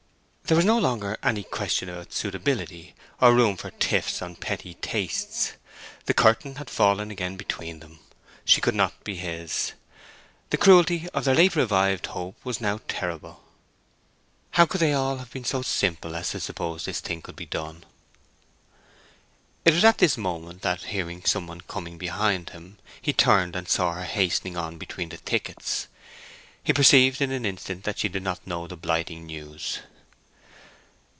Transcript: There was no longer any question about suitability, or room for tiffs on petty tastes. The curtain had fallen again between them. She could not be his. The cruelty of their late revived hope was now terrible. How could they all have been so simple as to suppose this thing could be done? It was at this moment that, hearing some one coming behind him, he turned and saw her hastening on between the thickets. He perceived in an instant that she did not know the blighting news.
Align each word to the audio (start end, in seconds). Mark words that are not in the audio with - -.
There 0.43 0.57
was 0.57 0.65
no 0.65 0.79
longer 0.79 1.17
any 1.23 1.43
question 1.43 1.87
about 1.87 2.11
suitability, 2.11 2.93
or 3.21 3.33
room 3.33 3.55
for 3.55 3.71
tiffs 3.71 4.21
on 4.21 4.35
petty 4.35 4.73
tastes. 4.73 5.53
The 6.07 6.13
curtain 6.13 6.55
had 6.55 6.69
fallen 6.69 7.09
again 7.09 7.37
between 7.37 7.79
them. 7.79 8.01
She 8.43 8.59
could 8.59 8.75
not 8.75 9.05
be 9.05 9.15
his. 9.15 9.71
The 10.49 10.57
cruelty 10.57 11.07
of 11.13 11.23
their 11.23 11.35
late 11.35 11.55
revived 11.55 12.07
hope 12.07 12.35
was 12.43 12.59
now 12.59 12.81
terrible. 12.89 13.45
How 14.49 14.65
could 14.65 14.81
they 14.81 14.91
all 14.91 15.19
have 15.19 15.31
been 15.31 15.45
so 15.45 15.61
simple 15.61 16.17
as 16.17 16.31
to 16.31 16.41
suppose 16.41 16.83
this 16.83 16.99
thing 16.99 17.21
could 17.21 17.37
be 17.37 17.45
done? 17.45 17.85
It 19.63 19.73
was 19.73 19.85
at 19.85 19.99
this 19.99 20.17
moment 20.17 20.63
that, 20.63 20.81
hearing 20.81 21.23
some 21.23 21.47
one 21.47 21.61
coming 21.61 21.97
behind 21.97 22.49
him, 22.49 22.77
he 23.01 23.13
turned 23.13 23.55
and 23.55 23.69
saw 23.69 23.93
her 23.93 24.03
hastening 24.03 24.57
on 24.57 24.77
between 24.77 25.07
the 25.07 25.17
thickets. 25.17 25.87
He 26.61 26.73
perceived 26.73 27.21
in 27.21 27.31
an 27.31 27.45
instant 27.45 27.85
that 27.85 27.99
she 27.99 28.09
did 28.09 28.23
not 28.23 28.45
know 28.45 28.67
the 28.67 28.75
blighting 28.75 29.25
news. 29.25 29.79